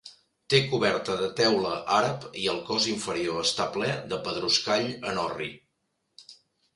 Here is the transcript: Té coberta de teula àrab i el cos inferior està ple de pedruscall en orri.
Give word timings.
Té 0.51 0.59
coberta 0.69 1.17
de 1.17 1.27
teula 1.39 1.73
àrab 1.97 2.23
i 2.43 2.45
el 2.53 2.57
cos 2.69 2.87
inferior 2.93 3.41
està 3.41 3.67
ple 3.75 3.91
de 4.15 4.19
pedruscall 4.29 4.89
en 5.13 5.21
orri. 5.25 5.51